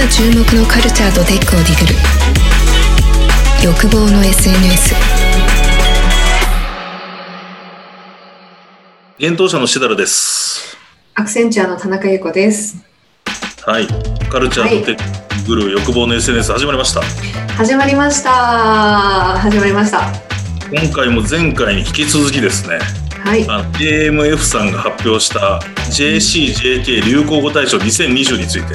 [0.00, 1.94] 今注目のカルチャーとテックをディグる
[3.62, 4.94] 欲望の SNS
[9.18, 10.78] 幻冬者のしだらです。
[11.14, 12.82] アクセンチャーの田中優子です。
[13.66, 13.86] はい。
[14.30, 17.02] カルチャーとテックグル欲望の SNS 始まりました。
[17.58, 18.30] 始まりました。
[18.30, 20.10] 始まりました。
[20.72, 22.78] 今回も前回に引き続きですね、
[23.22, 23.44] はい。
[23.78, 25.60] AMF さんが発表した
[25.90, 28.74] JCJK 流行語大賞2020について、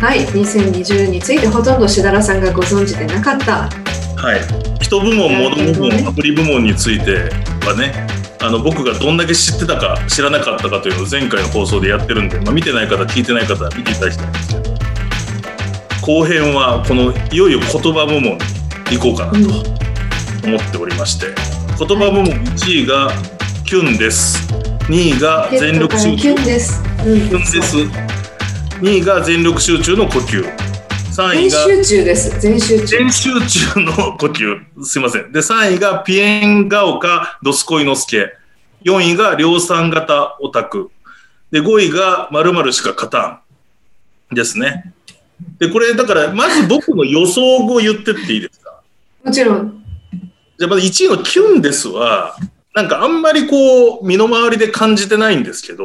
[0.00, 0.26] はい。
[0.26, 3.68] 2020についてほとんどしだらさんがご存知でなかった。
[4.16, 4.40] はい。
[4.80, 7.30] 人部門、物部門、アプリ部門について
[7.66, 8.06] はね、
[8.42, 14.70] あの僕がどんだけ知ってたか知らなかったかというのを前回の放送でやってるんで、まあ、見てない方聞いてない方は見ていただきたいんですけど
[16.00, 19.46] 後編はこのいよいよ言葉部門に行こうかなうん。
[19.46, 19.52] と
[20.46, 21.26] 思っておりまして
[21.78, 23.10] 言葉部門1位が
[23.66, 24.38] キュンです
[24.88, 26.82] 2位が全力集中キュンです。
[27.06, 27.28] うん。
[27.28, 28.19] キュンです
[28.80, 30.42] 2位が全力集中の呼吸
[31.14, 32.40] 3位全が集中です。
[32.40, 32.86] 全集中。
[32.86, 33.30] 全集
[33.74, 34.84] 中の呼吸。
[34.84, 35.32] すいません。
[35.32, 38.32] で、3位がピエンガオカドスコイノスケ。
[38.84, 40.90] 4位が量産型オタク。
[41.50, 43.42] で、5位が〇〇しか勝た
[44.32, 44.34] ん。
[44.34, 44.94] ですね。
[45.58, 48.80] で、これ、だから、まず僕の予想を言ってっていいですか？
[49.22, 49.84] もちろん。
[50.58, 52.34] じゃあ、まず1位のキュンですは、
[52.74, 55.84] なんかあんまりこう、身の回りで感じてないんですけど、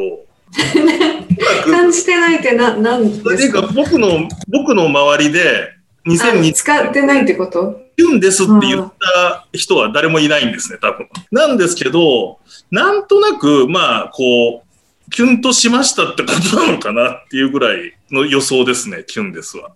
[1.66, 5.72] 感じてないってな、なんでいうかですか僕の、僕の周りで、
[6.06, 7.82] あ2020使ってないってこと？
[7.98, 11.08] キュンですって言った人は誰もいないんですね、多分。
[11.32, 19.72] なんですけど、なんとなく、まあ、こう、キュンとしましたってことなのかなっていうぐらいの予想ですね、キュンですは。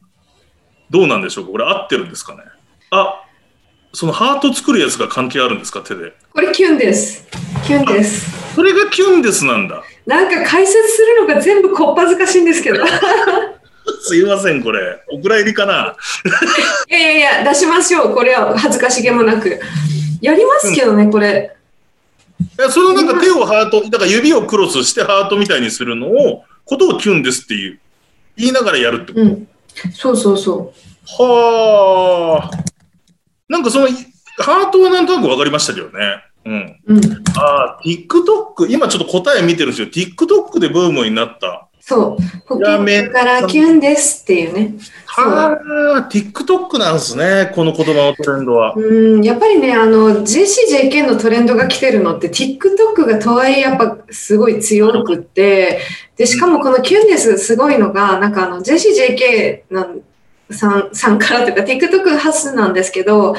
[0.90, 1.52] どうなんでしょうか？
[1.52, 2.44] これ合ってるんですかね？
[2.92, 3.24] あ、
[3.94, 5.82] そのハート作るやつが関係あるんですか？
[5.82, 6.14] 手で。
[6.34, 7.28] これキュンです。
[7.66, 8.54] キュンです。
[8.56, 9.84] それがキュンですなんだ。
[10.10, 12.84] なんか解説するのが全部こっぱずかしいんですけど。
[14.02, 15.04] すいません、これ。
[15.12, 15.96] お蔵入りかな？
[16.90, 18.16] いやいやいや、出しましょう。
[18.16, 19.60] これは恥ずかしげもなく。
[20.20, 21.56] やりますけどね、これ。
[22.42, 27.80] いやそのなんか手をハート、だから指をクロスしてハートみたいにするのを、ことをキュンですっていう、
[28.36, 29.22] 言いながらやるってこと？
[29.22, 29.48] うん。
[29.94, 30.74] そうそうそ
[31.20, 32.58] はあ。
[33.48, 33.88] なんかその、
[34.40, 36.24] ハートはなんとなく分かりましたけどね。
[36.46, 36.80] うん。
[36.88, 36.94] う。
[36.96, 37.02] うん。
[37.40, 39.88] ああ、TikTok、今ちょっと答え見てるんですよ。
[39.88, 41.70] TikTok でブームになった。
[41.90, 42.18] そ
[42.50, 42.58] う。
[42.58, 44.74] 呼やめ吸からキュンですっていうね。
[45.08, 45.58] は
[46.08, 47.52] あ、TikTok なんですね。
[47.56, 48.74] この言葉のトレンドは。
[48.76, 55.80] うん、やっぱりね、あの、JCJK のトレンドが来てるのって、TikTok がとはいえやっぱすごい強くって、
[56.16, 60.02] で、しかもこのキュンですすごいのが、なんかあの、JCJK なん
[60.52, 63.36] さんさんからというか、TikTok 発なんですけど、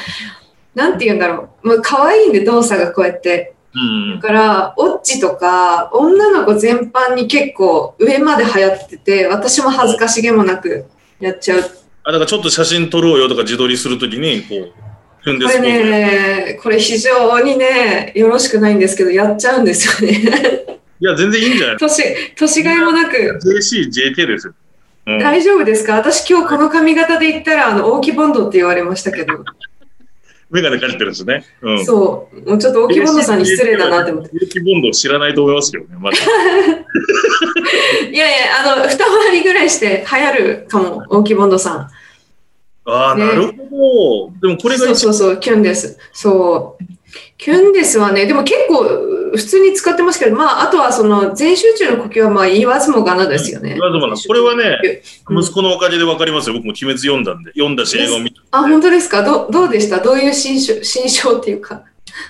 [0.74, 1.68] なんて言うんだろう。
[1.68, 3.54] まあ、可愛いんで動作がこうやって。
[3.72, 4.26] うんだ。
[4.26, 10.86] から、オッチとか、女の子全般に結構上まで流行ってて、私も恥ずかしげもなく
[11.20, 11.60] やっちゃう。
[12.02, 14.72] あ、だからちょっと写真撮ろうよとか自撮りするときに、こう、
[15.22, 20.18] これね、これ非常にね、よろしくないんですけど、やっちゃうんですよね。
[20.98, 21.76] いや、全然いいんじゃない？
[21.76, 23.38] 年、年がいもなく。
[23.44, 24.54] JCJK ですよ。
[25.06, 25.18] うん。
[25.18, 25.94] 大丈夫ですか？
[25.94, 29.44] 私今日この髪型で言ったら、あの、大木ボンドって言われましたけど。
[30.50, 31.44] メガネかけてるんですね。
[31.62, 31.84] うん。
[31.84, 32.50] そう。
[32.50, 34.30] もうちょっと大木ボンドさんに失礼だなって思って。
[34.32, 36.16] 有機ボンドを知らないと思いますけどね、まだ。
[38.10, 41.88] いやいや、あの、二回りぐらいして流行るかも、大木ボンドさん。
[42.84, 44.48] ああ、ねなるほど。
[44.48, 45.98] でもこれがそうそうそう、キュンです。
[46.12, 46.84] そう。
[47.38, 48.99] キュンですはね、でも結構
[49.30, 53.74] 普通に使ってますけど、まあ、あとはその全集中の呼吸はまあ言わずもがなですよね。
[53.74, 54.78] 言わずもがなこれはね、
[55.28, 56.54] うん息子のおかげで分かりますよ。
[56.54, 58.40] 僕も鬼滅読んだんで、読んだし映画を見て。
[58.50, 59.22] あ、本当ですか？
[59.22, 60.00] どどうでした？
[60.00, 61.82] どういう心象心象っていうか。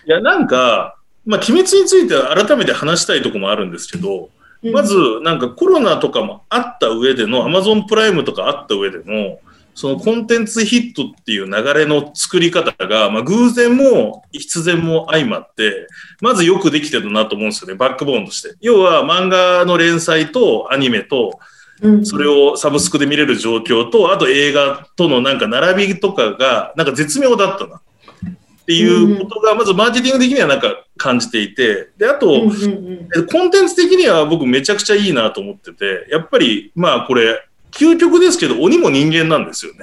[0.06, 4.30] いや、なんか、まあ、鬼滅については改めて話したいところもあるんですけど、
[4.62, 9.38] うんまず、なんかコロナとかもあった上での、アマゾンプライムとかあった上での、
[9.74, 15.86] そのコンテンツヒットっていう流れの作り方が、まあ、偶然も必然も相まって、
[16.20, 18.56] まずよくできてるなと思うんですよね、バックボーンとして。
[18.60, 21.38] 要は漫画の連載とアニメと、
[21.82, 27.80] うんそれをサブスクで見れる状況と、あと映画とのなんか並びとかが、なんか絶妙だったな。
[28.62, 39.80] っていうことが、まずマーケティング的にはなんか感じていて、で、あと、コンテンツ的には僕めちゃくちゃいいなと思ってて、やっぱり、まあこれ、究極ですけど、鬼も人間なんですよね。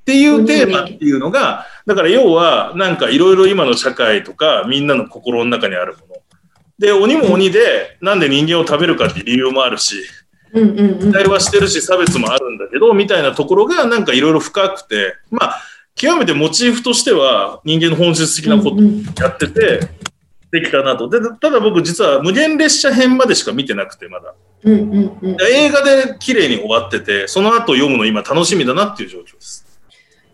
[0.00, 6.08] っていうテーマっていうのが、だから要は、なんかいろいろ今の社会とか、みんなの心の中にあるもの。
[6.78, 10.02] で、鬼も鬼で、なんで人間を食べるかって理由もあるし、
[10.52, 10.58] 期
[11.06, 15.62] 待はしてるし、差別もあるんだけど、みたいなところがなんかいろいろ深くて、まあ、
[15.94, 18.76] 極めてモチーフとしては人間の本質的なこと
[19.22, 19.80] やってて、
[20.50, 21.08] できたなと。
[21.08, 24.34] で、ただ僕実は無限列車編までしか見てなくて、まだ。
[24.64, 25.36] うんうんうん。
[25.52, 29.66] 映画で綺麗に終わってて、その後読むの今楽しみだなっていう状況です。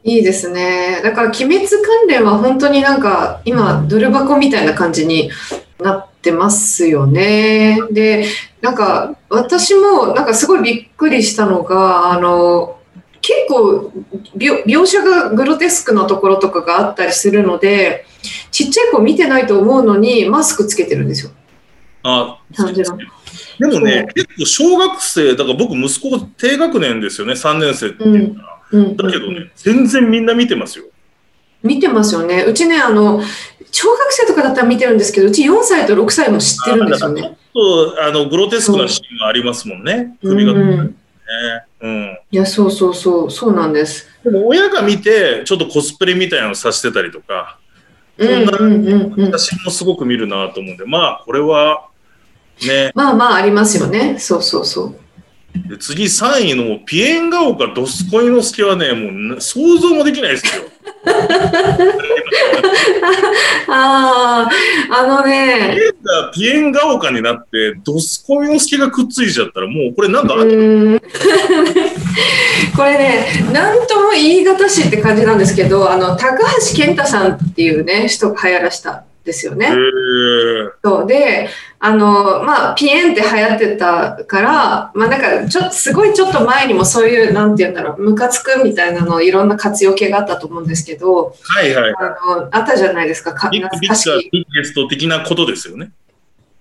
[0.03, 1.01] いいですね。
[1.03, 5.31] だから、鬼滅関連は本当になんか、今、ドル箱みたいな感じに
[5.81, 7.79] なってますよね。
[7.91, 8.27] で、
[8.61, 12.79] なんか、私も、なんかすごいびっくりしたのが、あの、
[13.23, 13.91] 結構
[14.37, 18.05] 描、描写がグロテスクなところとかがあったりするので、
[18.51, 21.31] ちっちゃい子見てないと思うのに、マスクつけてるんですよ。
[22.03, 22.99] あ感じの
[23.59, 28.59] でもね、結構小学生、だから僕息子低学年ですよね、3年生っていうから。
[28.73, 28.97] うん。
[28.97, 30.87] だけどね、全然みんな見てますよ。
[31.63, 32.45] 見てますよね。
[32.47, 33.23] うちね、あの、
[33.71, 37.23] 小学生とかだったら見てるんですけど、うち4歳と6歳も知ってるんですよね。
[37.23, 40.61] ちょっとあのグロテスクなシーンがありますもんね、首がね。
[40.61, 40.97] うん
[41.81, 42.19] うん。
[42.31, 44.09] いや、そうそうそう、そうなんです。
[44.25, 47.59] でも親が見て、ちょっとコスプレみたいなのさしてたりとか、
[48.17, 49.31] うんうんうんうん。
[49.33, 51.89] 写真もすごく見るなと思うんで、まあ、これは、
[52.63, 54.19] ね、まあまあありますよね。
[54.19, 54.97] そうそうそう。
[55.69, 60.65] で次3位のピエンガオカドスコイノスケはね、もうな想像もできないですよ。
[63.69, 64.49] あ
[64.91, 65.77] あ、あのね、
[66.35, 71.01] ピエンガオカになって、ドスコイノスケがくっついちゃったら、もうこれなんか、うーん
[72.77, 76.39] これね、なんとも言い難しいって感じなんですけど、あの、高
[76.71, 79.69] 橋健太さんっていうね、人が流行らしたんですよね。
[79.71, 81.49] えーそうで、
[81.87, 91.95] あの、まあ、ピエンって流行ってたから、まあ、なんか、ちょっと、すごいちょっと前にもそういう、なんて言うんだろう、ムカつくみたいなの、いろんな活用系があったと思うんですけど、はいはい。
[91.99, 93.91] あの、あったじゃないですか、かビッグビッ。
[93.91, 95.91] グゲスト的なことですよね。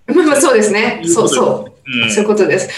[0.08, 1.00] まあまあ、そうですね。
[1.06, 2.02] そうそう。
[2.02, 2.10] うん。
[2.10, 2.68] そういうことです。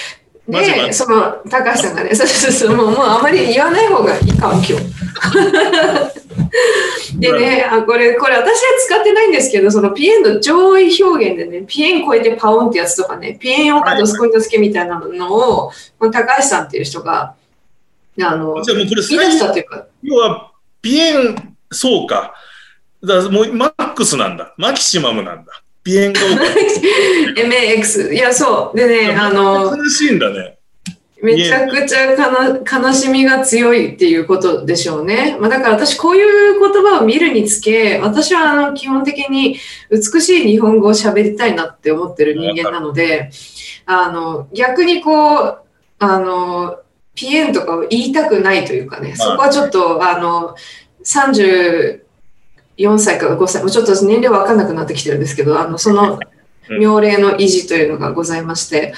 [0.47, 5.06] で、その高橋さんがね、そうそうそう、もうもうあまり言わない方がいいかも、今日。
[7.19, 8.53] でね、あこれ、これ私は
[8.87, 17.35] 使ってないんですけど、そのピエンの上位表現でね、ピエン超えてパオンってやつとかね、ピエンオカドスコインドスケみたいなのを、この高橋さんっていう人が、
[18.21, 20.53] あの、じゃあもうこれしたというか、要は、
[20.83, 22.35] ピエン、そうか。
[23.03, 24.55] だからもうマックスなんだ。
[24.57, 25.63] マキシマムなんだ。
[25.83, 26.21] ピエンが
[27.37, 28.11] MAX。
[28.13, 28.77] いや、そう。
[28.77, 30.56] でね、あの、悲しいんだね。
[31.23, 35.37] めちゃくちゃかな悲しみが強いっていうことでしょうね。
[35.41, 39.57] まあ、だから私こういう言葉を見るにつけ、私はあの基本的に
[39.91, 43.31] 美しい日本語を喋りたいなって思ってる人間なので、
[43.87, 45.59] あの逆にこう、
[45.99, 46.81] あの、
[47.15, 50.55] ピエンとかを言いたくないというかね、そこはちょっとあの、
[51.03, 52.01] 34
[52.99, 56.21] 歳から5歳、もうちょっと年齢わかんなくなってきてるんですけど、あの、その
[56.69, 58.93] 妙齢の維持というのがございまして、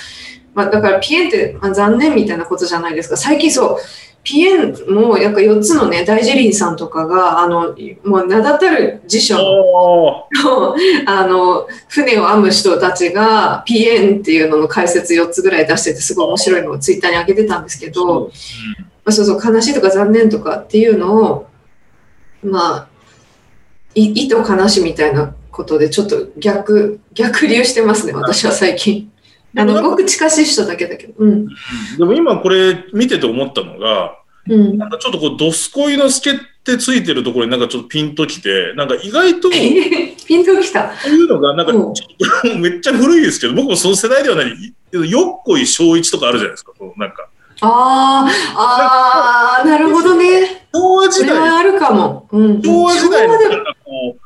[0.58, 3.16] まあ、だからピエンって、まあ、残念みたいなことじゃないですか。
[3.16, 3.78] 最近そう、
[4.24, 10.26] ピエンもやっぱ4つのね、大辞林さんとかが、あの、もう名だたる辞書の
[11.06, 18.30] あの船を編む人たちがピエンっていうのの解説4つぐらい出しててすごい面白いのをツイッターに上げてたんですけど、ま
[19.04, 21.46] あ、そうそう悲しいとか残念とかっていうのを
[22.42, 22.88] まあ
[23.94, 29.12] い意図悲しみたいなことでちょっと逆逆流してますね私は最近。
[29.56, 31.14] あのごく近しい人だけだけど。
[31.18, 31.46] うん。
[31.96, 34.18] でも今これ見てて思ったのが、
[34.48, 34.78] うん。
[34.78, 36.34] なんかちょっとこう、ドスコイの助っ
[36.64, 39.54] てついてるところになんかちょっとピンときて、なんか意外と、こ
[40.26, 40.92] ピンときた。
[41.06, 41.94] ういうのがなんかちうんょっ
[42.52, 47.28] とめっちゃ古いですけど、僕もその世代ではない、よっこい小一とかあるじゃないですか、こうなんか。
[47.60, 50.66] ああ、ああ、なるほどね。
[50.72, 52.28] 昭和時代、あるかも。
[52.30, 52.62] うん。
[52.62, 54.17] 昭和時代のなんかこう、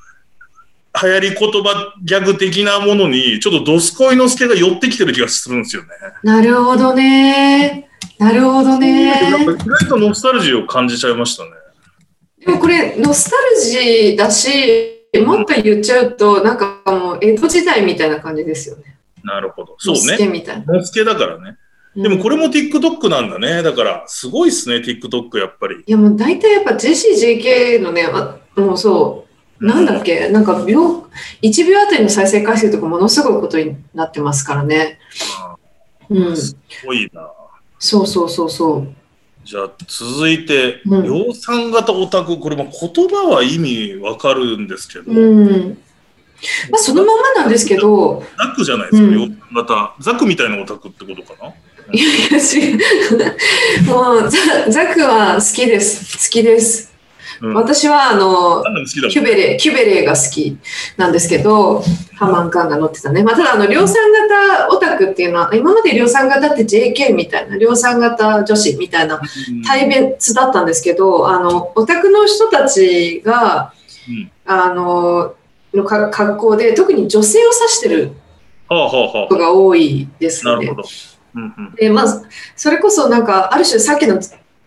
[1.00, 5.88] 流行り言葉ギャグ的なものに、ちょっとドスコイの助が寄ってきてる気がするんですよね。
[6.22, 7.88] なるほどね。
[8.18, 9.12] なるほどね。
[9.20, 11.50] か意外とノスタルジーを感じちゃいましたね。
[12.44, 18.96] でもこれ、ノスタルジーだし、もっと言っちゃうと、なんかもう江戸時代みたいな感じですよね。
[19.24, 19.76] なるほど。
[19.78, 20.16] そうね。
[20.18, 20.74] けみたいな。
[20.74, 21.56] のすけだからね。
[21.94, 23.62] でもこれも TikTok なんだね。
[23.62, 25.82] だから、すごいっすね、TikTok やっぱり。
[25.86, 29.31] いやもう大体やっぱ JCJK のね、あもうそう、
[29.62, 31.06] なんだっけ、なんか秒、
[31.40, 34.98] 1秒あたりの再生回数とかものすごいことになってますからね。
[36.10, 36.36] うん。
[36.36, 37.30] すごいな。
[37.78, 38.88] そうそうそうそう。
[39.44, 42.38] じゃあ、続いて、うん量産型オタク。
[42.38, 45.78] これも言葉は意味わかるんですけど、うん。
[46.70, 49.94] まあそのままなんですけど、ザクじゃないですか、うん量産型。
[50.00, 51.52] ザクみたいなオタクってことかな？
[51.92, 53.92] いやいや。
[53.92, 56.28] もうザ、ザクは好きです。
[56.28, 56.91] 好きです。
[57.42, 57.54] うん。
[57.54, 58.62] 私はあの、
[59.10, 60.56] キュベレー、キュベレーが好き
[60.96, 61.82] なんですけど、
[62.14, 63.24] ハマンカンが乗ってたね。
[63.24, 73.74] まあ、ただ、あの、量産型オタクっていうのは、今まで量産型って JK みたいな、量産型女子みたいなうん対別だったんですけど、あの、オタクの人たちが、
[74.08, 75.34] うんあの、
[75.74, 78.12] のか格好で、特に女性を指してる
[78.68, 80.52] はあはあはことが多いですあ。
[80.52, 80.82] なねるほ。
[80.82, 80.88] ど。
[81.34, 82.22] うんうんで、まあ、
[82.54, 84.20] それこそなんか、ある種さっきの、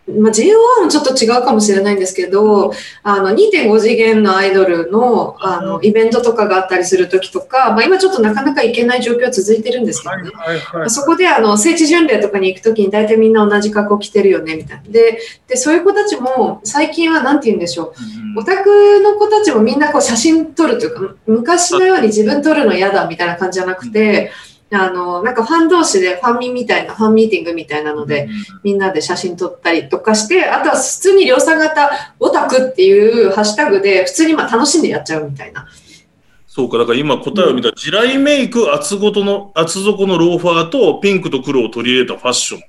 [0.08, 2.72] まあ、JO1 はちょっと違うかもしれないんですけど、
[3.02, 10.30] あの、2.5次元のアイドルの、あの、イベントとかがあったりするときとか、まあ、今ちょっとなかなか行けない状況は続いてるんですけどね。
[10.34, 14.82] はいはいまあそこであの聖地巡礼とかに行くときに大体みんな同じ格好着てるよねみたいな。
[14.88, 17.94] ででそういう子たちも最近は何て言うんでしょ
[18.36, 24.30] うオタクの子たちもみんなこう写真撮るというか昔のように自分撮るの嫌だみたいな感じじゃなくて
[24.72, 28.28] あのなんかファン同士でファンミみたいなファンミーティングみたいなので
[28.64, 35.68] みんなで写真撮ったりとかしてあとは普通に量産型オタクっていうハッシュタグで普通にまあ楽しんでやっちゃうみたいな。
[36.48, 42.62] そうか、だから今答えを見たら、地雷メイク、厚ごとの、厚底のローファーとピンクと黒を取り入れたファッション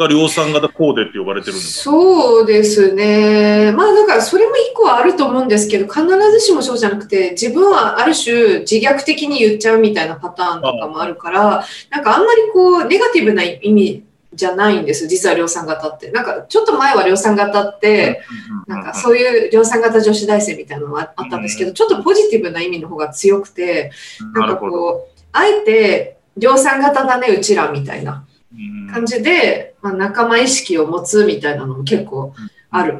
[0.00, 3.72] が量産型コーデって呼ばれてるんですそうですね。
[3.76, 16.10] まあだからそれも一個はあると思うんですけど、必ずしもそうじゃなくて、自分はある種自虐的に言っちゃうみたいなパターンとかもあるから、なんかあんまりこうネガティブな意味じゃないんです、実は量産型って。
[16.10, 18.22] なんかちょっと前は量産型って、
[18.66, 23.90] なんかそういう量産型女子大生みたいなのがあったんですけど、ちょっとポジティブな意味の方が強くて、
[24.34, 24.72] なんるほど。
[24.72, 28.24] こう、あえて量産型だね、うちらみたいな。
[28.52, 32.34] うん感じで、まあ、仲間意識を持つみたいなのも結構
[32.70, 32.98] ある。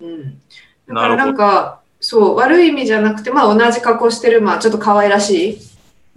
[0.00, 0.40] うん、
[0.88, 5.58] だからなんかそう悪い意味じゃなくて、まあ、同じ格好してる、まあ、ちょっと可愛らしい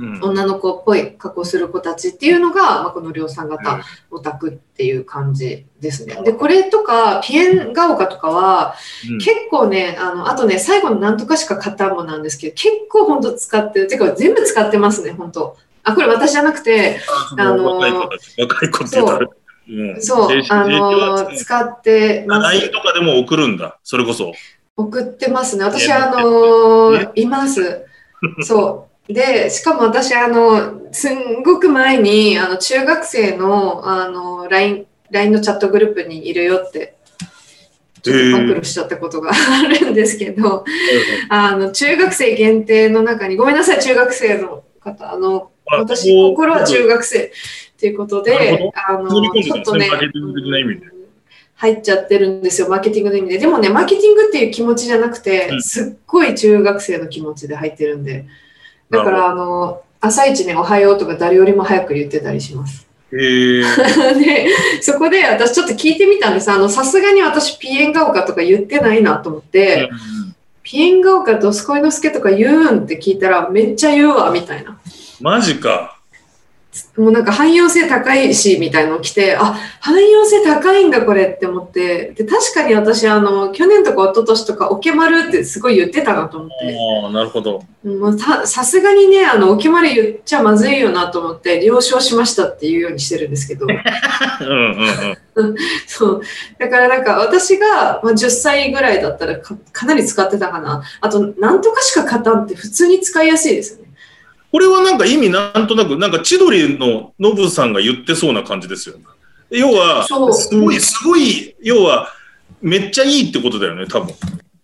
[0.02, 0.24] うん。
[0.24, 6.22] 女の子っぽい格好する子たちっていうのが、まあ、この量産型オタクっていう感じですね。
[6.24, 8.76] でこれとかピエンガオカとかは
[9.10, 9.18] うん。
[9.20, 13.88] 結構ねあのあとね最後のなんとかしか型もなんですけど結構本当使ってる。
[13.88, 17.00] てか全部使ってますね本当あこれ私じゃなくて
[17.38, 19.30] あのあのー若い子たち、若い子って言ったら、
[19.70, 20.02] うん。
[20.02, 20.42] そう。
[20.50, 22.58] あの使ってます。
[22.58, 24.34] LINE とかでも送るんだ、それこそ。
[24.78, 25.64] 送ってますね。
[25.66, 27.86] 私、ねあのーいます。
[28.42, 29.14] そう。
[29.14, 36.96] で、しかも私、あの、すんごく前に、あの、中学生の、あの、LINE、LINE のチャットグループにいるよって、
[38.02, 40.64] ちょっと暴露しちゃったことがあるんですけど、
[41.30, 47.32] あの、中学生限定の中に、ごめんなさい、中学生の方、あの、あ私、心は中学生
[47.80, 49.90] ということであの、ちょっとね
[51.62, 53.38] 入っちゃってるんですよ、マーケティングの意味で。
[53.38, 58.26] でもね、マーケティングっていう気持ちじゃなくてう、んすっごい中学生の気持ちで入ってるんで。
[58.90, 62.88] だから、あの、朝一ね、おはようとか誰よりも早く言ってたりします。
[63.14, 63.64] へー
[64.20, 64.48] で、
[64.82, 66.50] そこで私ちょっと聞いてみたんです。
[66.50, 69.88] あの、さすがに私ピエンガオカとか言ってないなと思って、
[70.64, 72.80] ピエンガオカとスコイノスケとか言うん？
[72.86, 74.80] って聞いたら、めっちゃ言うわ、みたいな。
[75.22, 76.02] マジか。
[76.98, 87.64] もうなんか汎用性高いしみたいなの来てあ汎用性高いんだこれって思ってで確かに私あの去年とか一昨年とか「オケマル」ってすごい言ってたなと思ってああ、なるほど。
[87.84, 93.66] もうささすがにねあのオケマル言っちゃまずいよなと思って了承しましたっていうようにしてるんですけど
[94.40, 95.56] うんうんうん。
[95.88, 96.22] そう
[96.58, 103.91] だからなんか私が、まあ、10歳ぐらいだったらかかなり使ってたかなあとなんとかしか勝たんって普通に使いやすいですよね
[104.52, 109.04] これはなんか意味なんとなく、なんか千鳥のノブさんが言ってそうな感じですよね。
[109.50, 112.10] 要は、そうすごい、すごい、要は、
[112.62, 114.14] めっちゃいいってことだよね、多分。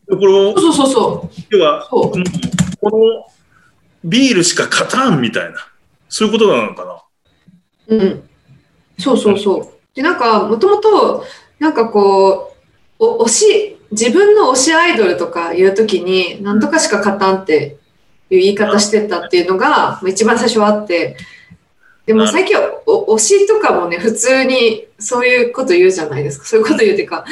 [0.10, 2.26] これを、そうそうそう要は、そうこの
[2.80, 3.26] この
[4.04, 5.68] ビールしか勝たんみたいな、
[6.10, 6.86] そういうことなのか
[7.90, 7.98] な。
[7.98, 8.30] うん、
[8.98, 9.96] そうそうそう。
[9.96, 11.26] で、なんか、もともと、
[11.60, 12.54] なんかこ
[13.00, 17.78] う、お推し、自分の推しアイドルとか言うときに、なんとかしか勝たんって
[18.30, 19.68] いう言い方してたっていうのが、
[20.02, 21.18] まあ一番最初はあって、
[22.06, 26.46] でも最近はお推しとかもね、普通にそういうこと言うじゃないですか。
[26.46, 27.26] そういうこと言うっていうか、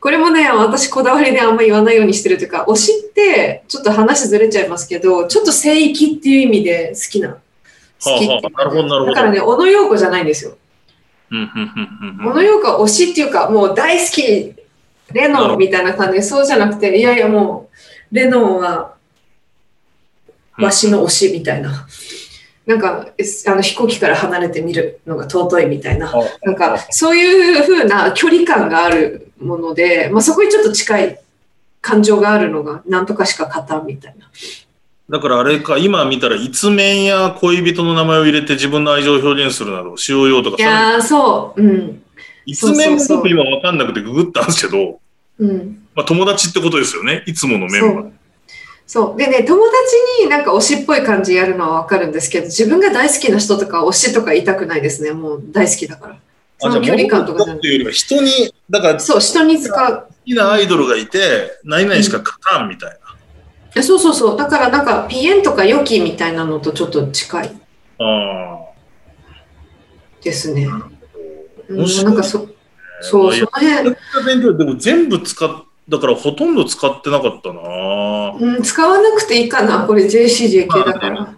[0.00, 7.38] これもね、私こだわりであんま言わないようにしてるというか、推しって、ちょっと話ずれちゃいますけど、ちょっと聖域っていう意味で好きな。
[8.04, 10.56] 好きっていうかはあはあなるほどなるほどだからね、小野陽子じゃないんですよ。
[11.30, 14.54] 小野陽子は推しっていうか、もう大好き、
[15.12, 17.70] レノンみたいな感じで、そうじゃなくて、いやいやも
[18.10, 18.94] う、レノンは、
[20.58, 21.86] わしの推しみたいな。
[22.66, 23.08] なんか、
[23.46, 26.12] あの飛行機から離れて見るのが尊いみたいな。
[26.42, 31.18] なんか、そういう風な距離感があるもので、まあ、そこにちょっと近い
[31.80, 34.30] 感情があるのが、なんとかしか勝たんみたいな。
[35.10, 41.62] だからあれか、今見たら、一面や恋人の名前を入れて自分の愛情を表現するなど、使用用とかいやー、そう。
[41.62, 42.02] うん。
[42.46, 45.00] 一面も僕今わかんなくてググったんですけど、
[45.38, 45.84] うん。
[45.94, 48.10] まあ、友達ってことですよね、いつものメンバー。
[48.92, 49.16] そう。
[49.16, 55.12] でね、友達になんか推しっぽい感じやるのはわかるんですけど、自分が大好きな人とか推しとか言いたくないですね。
[55.12, 56.16] もう大好きだから。
[56.58, 57.64] その距離感とかじゃない。
[57.64, 60.08] いうよりは人に、だから好そう、人に使う。
[60.26, 62.96] きなアイドルがいて、何々しか勝たんみたいな。
[63.74, 64.36] えそうそうそう。
[64.36, 67.50] だからなんか、ピエンとかヨキみたいなのとちょっと近い
[68.00, 68.58] あ
[70.22, 70.66] ですね。
[70.66, 72.46] うんなんかそ
[73.00, 73.96] そう、その辺、
[74.26, 77.60] 勉強でも全部使っ、だからほとんど使ってなかったな
[78.40, 81.34] うん、使わなくていいかな、これ JCJK だから。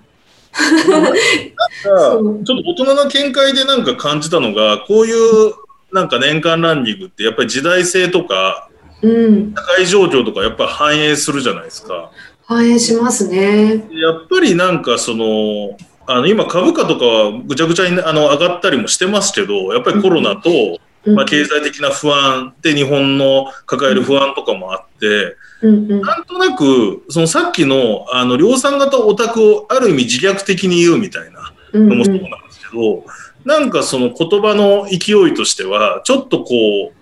[1.83, 5.55] そうちょっと大人の見解でなんか感じたのが、こういう
[5.93, 8.69] なんか年間ランニングってやっぱり時代性とか、
[9.03, 12.11] うん、社会状況とかやっぱり反映するじゃないですか。
[12.47, 13.85] 反映しますね。
[13.91, 33.05] やっぱりなんかその、あの今株価とかはぐちゃぐちゃにあの上がったりもしてますけど、やっぱりコロナと、うんまあ、経済的な不安で日本の抱える不安とかもあって、なんとなく、そのさっきの、あの、量産型オタクをある意味自虐的に言うみたいなうんのもそうなんですけど、
[33.45, 36.93] なんかその言葉の勢いとしては、ちょっとこ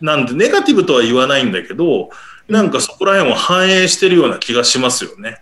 [0.00, 2.10] う、なんで、ネガティブとは言わないんだけど、
[2.48, 5.38] なんかそこら辺を反映してるような気がしますよね。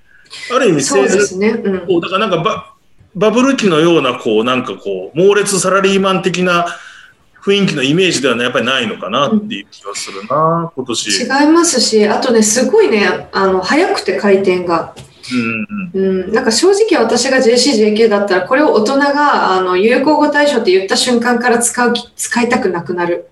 [0.54, 1.48] ある意味、そうですね。
[1.48, 2.00] うん。
[2.00, 2.74] だからなんかバ
[3.14, 6.66] バブル期のような、こう、なんかこう、猛烈サラリーマン的な
[7.42, 11.22] 雰囲気のイメージではね、やっぱりないのかなっていう気がするな、今年。
[11.22, 14.94] 違いますし、あとね、すごいね、あの、早くて回転が。
[15.32, 23.28] うんうんうん、なんか正直私が JCJK だったら、これを大人が、あの、有効語対象って言った瞬間から使うき、使いたくなくなる。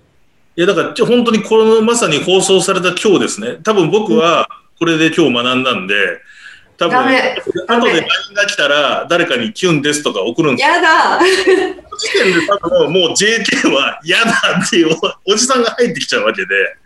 [0.57, 3.59] いや、だから、本当にこのまさに放送された今日ですね。
[3.65, 4.49] 多分僕は
[4.79, 5.95] これで今日学んだんで、
[6.79, 10.75] 多分、後で LINE が来たら誰かにキュンですとか送るんですよ。
[10.77, 14.33] やだ時点で多分もう JK は嫌だ
[14.65, 16.77] っていうおおじさんが入ってきちゃうわけで、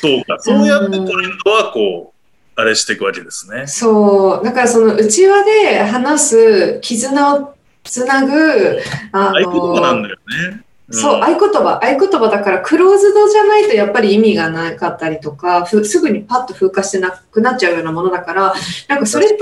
[0.00, 0.36] そうか。
[0.40, 3.68] そうやってトレンドはこう、あれしていくわけですね。
[3.68, 7.54] そう、だからその内輪で話す、絆を
[7.84, 8.80] つなぐ、
[9.12, 10.20] あ合言葉なんの、だよ
[10.50, 10.64] ね。
[10.90, 18.54] そう、ん合言葉、合言葉だから、クローズドじゃないとやっぱり意味がなかったりとか、ふすぐにパッと風化してなくなっちゃうようなものだから、
[18.88, 19.36] なんかそれって、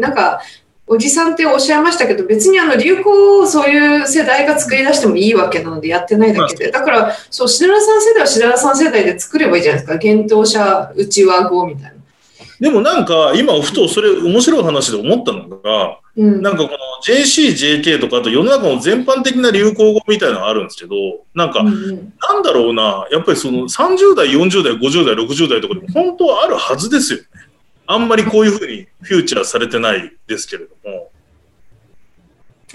[0.00, 0.40] なんか、
[0.88, 9.94] おじさんっておっしゃいましたけど、別にあの流行をそういう世代が作り出してもいいわけなのでやってないだけで、だから、そう、しだらさん世代はしだらさん世代で作ればいいじゃないですか。
[9.94, 11.95] 幻冬者内輪語みたいな。
[12.60, 16.42] でもなんか今ふとそれ面白い話で思ったのが、うん。
[16.42, 17.50] なんかこの JC、
[17.82, 20.94] JK とかあと世の中の全般的な流行語みたいなのがあるんですけど、
[21.34, 27.26] なんかなんだろうな、やっぱりその30代、40代、50代、60代とかでも本当はあるはずですよね。
[27.86, 31.10] あんまりこういうふうにフューチャーされてないですけれども、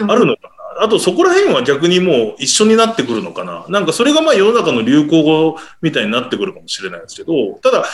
[0.07, 0.60] あるのかな？
[0.79, 3.65] あとそこら辺は逆にもう一緒になってくるのかな。
[3.69, 7.85] なんかそれがまあ世の中の流行語みたいになってくるかもしれないですけど、ただ、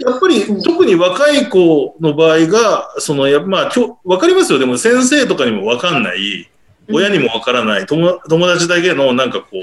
[0.00, 4.58] やっぱりうん特に若い子の場合が、そのやまあ今日、わかりますよ。
[4.58, 6.48] でも先生とかにもわかんない、
[6.90, 9.62] 親にもわからない友友達だけのなんかこう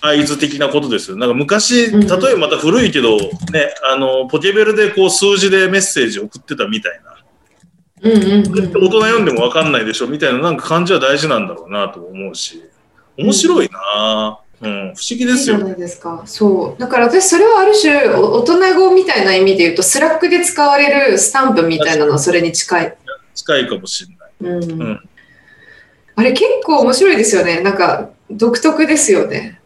[0.00, 1.16] 合図的なことですよ。
[1.16, 7.15] なんか昔、うん例えばまた古いけど、ね、あの、ポケベルでこう数字でメッセージ送ってたみたいな。
[8.02, 12.62] うんうんうん大人読んでもわかんないでしょみたいななんか感じは大事なんだろうなと思うし、
[13.16, 15.68] 面白いなうん、不思議ですよいいじゃ。
[15.68, 16.22] ないですか。
[16.24, 16.80] そう。
[16.80, 22.96] だから私、それはある種、お大人語みたいな意味で言うと、 Slack で使われるスタンプみたいなのはそれに近い。
[23.34, 24.06] 近いかもし
[24.40, 24.60] れない。
[24.62, 24.80] うん。
[24.80, 25.00] うん
[26.18, 27.60] あれ結構面白いですよね。
[27.60, 29.60] なんか、独特ですよね。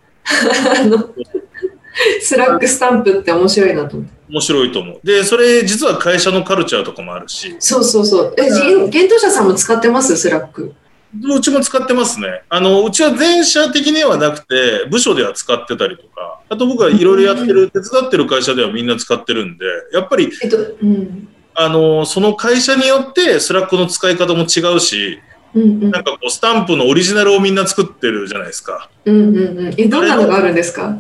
[2.21, 4.20] Slack スタンプって面白いなと思って。
[4.31, 5.01] 面白いと思う。
[5.05, 8.35] で、それ実は会社のカルチャーとかもあるし、そうそうそう。
[8.39, 10.17] え、う幻冬舎さんも使ってます？
[10.17, 10.75] Slack。
[11.13, 12.43] うちも使ってますね。
[12.49, 21.29] あの、うちは全社的にはなくて、部署では使ってたりとか、あと僕はいろいろやってる、手伝ってる会社ではみんな使ってるんで、やっぱり、えっと、うん。
[21.55, 25.19] あの、その会社によって Slack の使い方も違うし、
[25.53, 28.89] うんうんなんかこう、スタンプのオリジナルをみんな作ってるじゃないですか。
[29.05, 29.75] うんうんうん。
[29.77, 30.97] え、どんなのがあるんですか？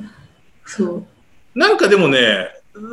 [0.66, 1.06] そう。
[1.54, 2.48] なんかでもね、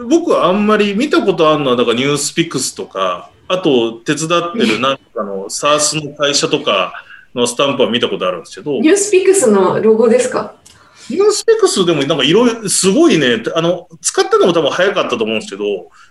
[0.09, 6.93] 僕はあんまり見たことあるのは、だから NewsPicks とか、あと手伝ってる なんかの SaaS の会社とか
[7.33, 10.53] のスタンプは見たことあるんですけど、ニニュースピックスのロゴですか？
[11.09, 15.63] ュースピックスでもなんかいろいろ、すごいね、あの、使ったのも多分早かったと思うんですけど、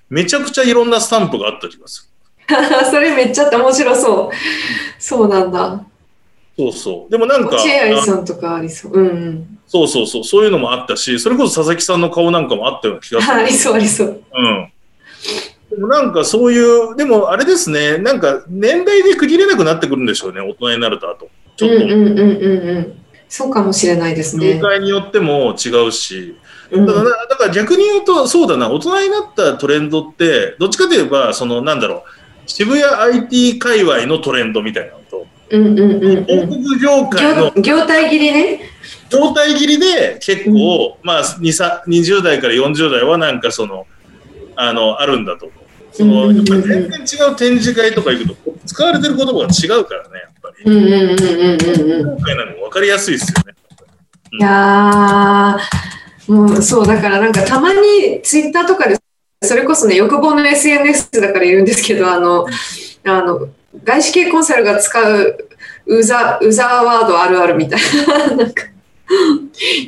[0.08, 2.10] めちゃくちゃいろんなスタンプがあった気がす
[2.90, 4.36] それめっちゃ面白そう。
[4.98, 5.82] そうなんだ。
[6.56, 6.62] る。
[6.64, 7.10] そうそう。
[7.10, 8.92] でもなんか、落合あさんとかありそう。
[8.92, 9.55] うんうん。
[9.66, 13.34] そうそうそう、そういうのもあったし、それこそ佐々木さんの顔なんかもあったような気がする。
[13.34, 14.22] ありそうありそう。
[14.32, 14.72] うん。
[15.70, 21.28] でもなんかそういう、でもあれですね、なんか年代で区切れなくなってくるんでしょうね、大人になるとあと。
[21.56, 22.98] ちょっと、うんうんうんうんうん。
[23.28, 24.60] そうかもしれないですね業。
[24.60, 26.36] 界によっても違うし、
[26.70, 32.02] うんだからだから逆に言うと、そうだな、大人になったトレンドって、どっちかといえば、そのなんだろう、
[32.46, 34.95] 渋谷 IT 界隈のトレンドみたいな
[35.50, 36.24] うんうんうんうん。
[36.24, 38.60] 広告業界の業業態切りね。
[39.08, 43.86] 状態切りで結構、まあ2さ20代から40代はなんかその、
[44.56, 45.66] あの、あるんだと思う。
[45.92, 50.64] その、うんうんうんやっぱり全然違う展示会とか行くと、使われてる言葉が違うからね、やっぱり。
[50.64, 52.16] うんうんうんうんうんうん。
[52.16, 53.54] 今回なんか分かりやすいですよね。
[54.32, 58.98] いやー、もうそう、だからなんかたまにツイッターとかで、
[59.42, 62.46] それこそね、欲望の SNS だから言うんですけど、あの、
[63.04, 63.48] あの、
[63.84, 65.48] 外資系コンサルが使う
[65.86, 68.64] ウザ、ウザーワードあるあるみたいな、 なんか、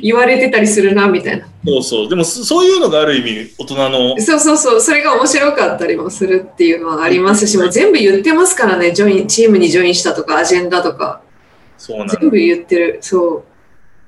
[0.01, 1.45] 言われてたりするな、みたいな。
[1.65, 2.09] そうそう。
[2.09, 11.21] でも、そそういうのがある意味、大人の、そうそうそう、それが面白かったりもするっていうのはありますし、もう全部言ってますからね、ジョイン、チームにジョインしたとか、アジェンダとか、
[11.77, 12.99] そうなん全部言ってる。
[13.01, 13.43] そう。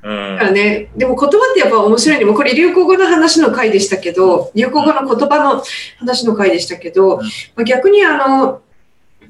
[0.03, 2.25] うんだからね、でも言葉ってやっぱ面白いね。
[2.25, 5.63] もうこれ流行語の話の回でしたけど、流行語の言葉の
[5.99, 8.61] 話の回でしたけど、うんまあ、逆にあの、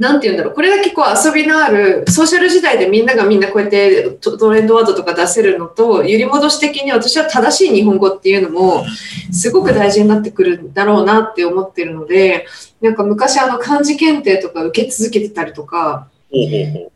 [0.01, 8.83] なんて言うんだろう、これだけこう遊びのある、ソーシャル時代でみんながみんなこうやってトトレンドワードとか出せるのと、揺り戻し的に私は正しい日本語っていうのも、
[9.31, 12.47] すごく大事になってくるんだろうなって思ってるので、
[12.81, 16.07] なんか昔あの漢字検定とか受け続けてたりとか、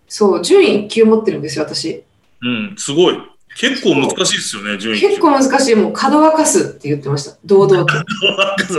[0.08, 2.04] そう、順位1級持ってるんですよ、私。
[2.42, 2.50] う。
[2.50, 3.18] うん、すごい。
[3.56, 5.00] 結構難しいですよね、順位。
[5.00, 5.76] 結構難しい。
[5.76, 7.38] もう、角沸かすって言ってました。
[7.46, 7.94] 堂々と。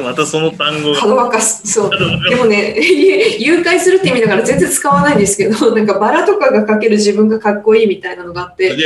[0.03, 1.01] またその単語が。
[1.01, 1.67] 角沸かす。
[1.67, 1.91] そう。
[2.29, 2.77] でもね、
[3.41, 8.85] 誘拐するって意味だから全然使わないんですけど、 なんかバラとかが描ける自分がかっこいいみたいなのがあって、で、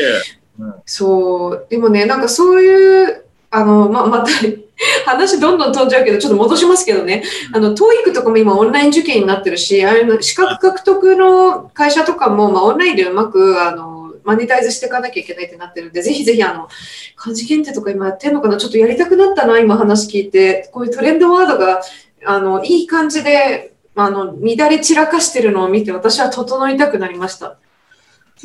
[0.87, 1.67] そう。
[1.69, 4.31] でもね、なんかそういう、あの、ま、また、
[5.05, 14.00] 話どんどん飛んじゃうけど、ちょっと戻しますけどね、あの、TOEIC とかも今オンライン受験になってるし、あの資格獲得の会社とかも、まあ、オンラインでうまく、あの、
[14.31, 16.69] マネタイズしていかなきゃいけないってなってるんで、ぜひぜひ、あの、
[17.17, 18.57] 漢字検定とか今やってんのかな？
[18.57, 20.69] ちょっとやりたくなったな、今話聞いて。
[20.73, 21.83] こういうトレンドワードが、
[22.25, 27.59] あの、いい感じで、あの、乱れ散らかしてるのを見て、私は整いたくなりました。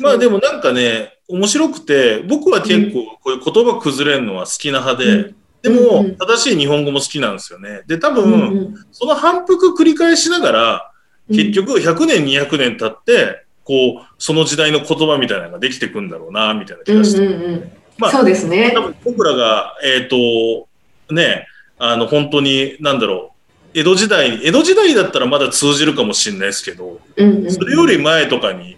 [0.00, 7.82] まあでもなんかね、面白くて、僕は結構こういう言葉崩れるのは好きな派で、うんでうんもうん正しい日本語も好きなんですよね。
[7.86, 8.38] で、多うんう分、
[8.74, 10.92] んその反復繰り返しながら、
[11.30, 17.26] うん結局100年、200年経って、こう、その時代の言葉みたいなのができてくんだろうな、みたいな気うんうんがして。
[17.26, 18.82] うんまあそうですね多。
[18.82, 20.68] 分僕らが、えっ、と、
[21.14, 21.46] ね、
[21.78, 23.32] あの、本当に、なんだろ
[23.74, 28.76] う、江戸時代に、江戸時代だったらまだ通じるかもしれないですけど、うんうんうんそれより前とかに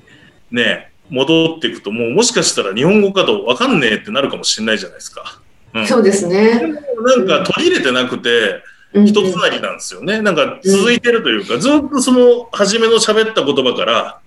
[0.50, 5.40] ね、戻っていくと、もうもしかしたら日本語かと分かんねえってなるかもしれないじゃないですか。
[5.74, 6.60] うん、そうですね。
[6.60, 10.22] なんか取り入れてなくて、うんうん一つなぎなんですよね。
[10.22, 14.20] なんか続いてるというか、ずっとその初めの喋った言葉から、こ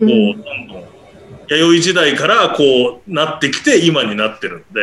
[0.00, 0.84] う、うんどんどん、
[1.48, 4.80] 弥生時代からこうなってきて今になってるんで、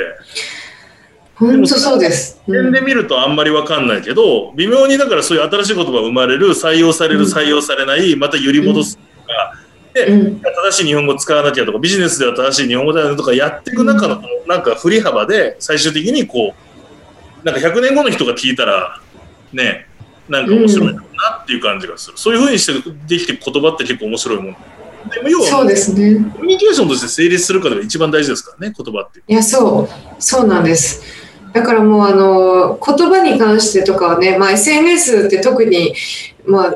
[1.35, 2.39] 本当そうです。
[2.47, 2.71] う点ん。
[2.71, 7.25] で見るとあんまり分かんないけど、微妙にだからそういう新しい言葉が生まれる、採用される、うん。
[7.25, 9.53] 採用されない、また揺り戻すとか、
[9.93, 10.39] で、うん。
[10.39, 16.53] 正しい日本語使わなきゃとか、ビジネスでは正しい日本語だよねとかやっていく中の、なんか振り幅で、最終的にこ
[17.43, 18.99] う、なんか100年後の人が聞いたら、
[19.51, 19.87] ね、
[20.29, 21.01] なんか面白いな
[21.41, 22.17] っていう感じがする。
[22.17, 24.57] そういうふうにしてできていく言葉って結構面白いもん。
[25.09, 26.15] でも要は、そうですね。
[26.35, 31.03] コミュニケーションとして成立するかが一番大事ですからね、言葉っていや、そう、そうなんです。
[31.53, 35.93] だからもう、あの、言葉に関してとかはね、まあ、SNS って特に、
[36.45, 36.75] まあ、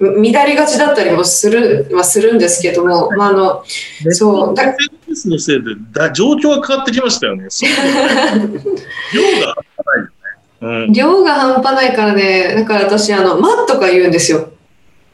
[0.00, 3.64] 乱れがちだったりもするはするんですけども、まあ、あの、
[4.10, 4.74] そうだ
[5.14, 7.44] SNS のせいでだ状況が変わってきましたよね。
[9.14, 10.10] 量が半端ないよね。
[10.60, 10.92] うん。
[10.92, 14.50] 量が半端ないからね、だから私、あの、まとか言うんですよ。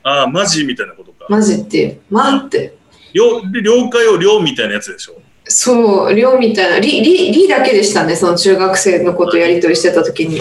[0.03, 1.10] ああ、マジみたいなことか。
[1.31, 2.75] マジって、まって。
[3.15, 5.15] 了了解を量みたいなやつでしょ？
[5.45, 10.41] そう、量みたいな、り、り、りだけでしたね、その中学生の子とやり取りしてた時に。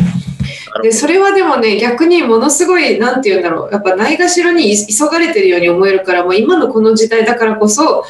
[0.82, 8.04] で、それはでもね、逆にものすごい、なんて言うんだろう、やっぱないがしろに急がれてるように思えるから、もう今のこの時代だからこそ、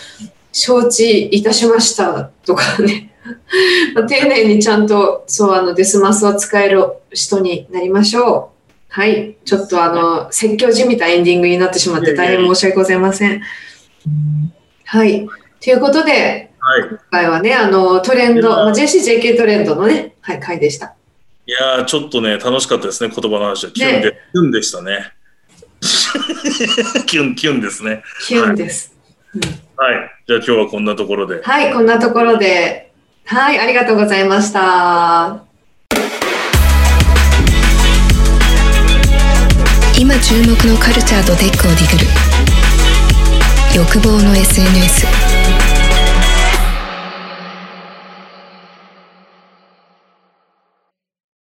[0.53, 3.13] 承知いたしましたとかね、
[3.93, 8.58] ま あ丁寧にちゃんと、そう、あの、デスマスを使える人になりましょう。
[8.89, 9.37] はい。
[9.45, 13.41] ちょっとあの、説教じみたエンディングになってしまって大変申し訳ございません。
[14.85, 15.27] はい。
[15.61, 16.89] ということで、はい。
[16.89, 20.95] 今回はね、あの、トレンド、まあ JCJK トレンドのね、はい、回でした。
[21.45, 23.71] いやー、ちょっとね、楽しかったですね、言葉の話は。
[23.71, 25.13] キュンで、キュンでしたね。
[27.05, 28.03] キュン、キュンですね。
[28.27, 28.95] キュンです。
[29.77, 30.11] はい。
[30.27, 31.41] じゃあ今日はこんなところで。
[31.43, 32.91] はい、こんなところで、
[33.25, 35.48] はい、ありがとうございました。
[39.99, 42.07] 今注目のカルチャーとテックをディグる。
[43.75, 45.18] 欲望の SNS